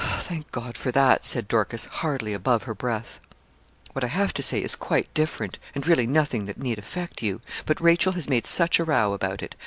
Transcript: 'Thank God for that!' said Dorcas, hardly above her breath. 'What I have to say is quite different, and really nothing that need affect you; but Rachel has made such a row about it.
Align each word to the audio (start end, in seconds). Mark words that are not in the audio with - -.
'Thank 0.21 0.51
God 0.51 0.77
for 0.79 0.91
that!' 0.91 1.23
said 1.25 1.47
Dorcas, 1.47 1.85
hardly 1.85 2.33
above 2.33 2.63
her 2.63 2.73
breath. 2.73 3.19
'What 3.93 4.03
I 4.03 4.07
have 4.07 4.33
to 4.33 4.41
say 4.41 4.59
is 4.63 4.75
quite 4.75 5.13
different, 5.13 5.59
and 5.75 5.85
really 5.87 6.07
nothing 6.07 6.45
that 6.45 6.57
need 6.57 6.79
affect 6.79 7.21
you; 7.21 7.39
but 7.67 7.79
Rachel 7.79 8.13
has 8.13 8.27
made 8.27 8.47
such 8.47 8.79
a 8.79 8.83
row 8.83 9.13
about 9.13 9.43
it. 9.43 9.53